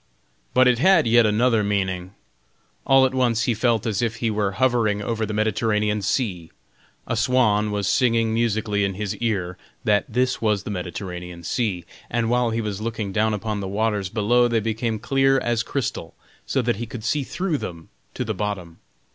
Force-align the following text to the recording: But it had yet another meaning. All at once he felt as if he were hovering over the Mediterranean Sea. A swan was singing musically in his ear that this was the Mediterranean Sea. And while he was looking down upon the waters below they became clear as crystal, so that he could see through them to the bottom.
But 0.55 0.67
it 0.67 0.79
had 0.79 1.05
yet 1.05 1.27
another 1.27 1.63
meaning. 1.63 2.15
All 2.87 3.05
at 3.05 3.13
once 3.13 3.43
he 3.43 3.53
felt 3.53 3.85
as 3.85 4.01
if 4.01 4.15
he 4.15 4.31
were 4.31 4.53
hovering 4.53 4.99
over 4.99 5.27
the 5.27 5.31
Mediterranean 5.35 6.01
Sea. 6.01 6.51
A 7.05 7.15
swan 7.15 7.69
was 7.69 7.87
singing 7.87 8.33
musically 8.33 8.83
in 8.83 8.95
his 8.95 9.15
ear 9.17 9.59
that 9.83 10.11
this 10.11 10.41
was 10.41 10.63
the 10.63 10.71
Mediterranean 10.71 11.43
Sea. 11.43 11.85
And 12.09 12.31
while 12.31 12.49
he 12.49 12.61
was 12.61 12.81
looking 12.81 13.11
down 13.11 13.35
upon 13.35 13.59
the 13.59 13.67
waters 13.67 14.09
below 14.09 14.47
they 14.47 14.59
became 14.59 14.97
clear 14.97 15.37
as 15.37 15.61
crystal, 15.61 16.15
so 16.47 16.63
that 16.63 16.77
he 16.77 16.87
could 16.87 17.03
see 17.03 17.21
through 17.23 17.59
them 17.59 17.89
to 18.15 18.25
the 18.25 18.33
bottom. 18.33 18.79